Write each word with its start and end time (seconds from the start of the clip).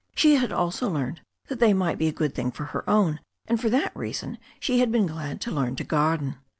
She 0.15 0.33
had 0.33 0.51
also 0.51 0.89
learned 0.89 1.21
that 1.47 1.59
they 1.59 1.73
might 1.75 1.99
be 1.99 2.07
a 2.07 2.11
good 2.11 2.33
thing 2.33 2.49
for 2.49 2.63
her 2.63 2.89
own, 2.89 3.19
and 3.45 3.61
for 3.61 3.69
that 3.69 3.95
reason 3.95 4.39
she 4.59 4.79
had 4.79 4.91
been 4.91 5.05
glad 5.05 5.39
to 5.41 5.51
learn 5.51 5.75
to 5.75 5.83
garden. 5.83 6.37